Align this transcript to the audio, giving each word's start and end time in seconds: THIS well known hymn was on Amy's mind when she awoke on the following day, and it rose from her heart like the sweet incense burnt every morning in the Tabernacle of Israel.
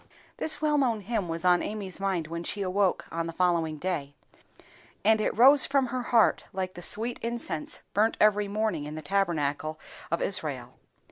THIS 0.37 0.63
well 0.63 0.79
known 0.79 1.01
hymn 1.01 1.27
was 1.29 1.45
on 1.45 1.61
Amy's 1.61 1.99
mind 1.99 2.25
when 2.25 2.43
she 2.43 2.63
awoke 2.63 3.05
on 3.11 3.27
the 3.27 3.33
following 3.33 3.77
day, 3.77 4.15
and 5.05 5.21
it 5.21 5.37
rose 5.37 5.67
from 5.67 5.85
her 5.93 6.01
heart 6.01 6.45
like 6.51 6.73
the 6.73 6.81
sweet 6.81 7.19
incense 7.21 7.81
burnt 7.93 8.17
every 8.19 8.47
morning 8.47 8.85
in 8.85 8.95
the 8.95 9.03
Tabernacle 9.03 9.79
of 10.09 10.19
Israel. 10.19 10.79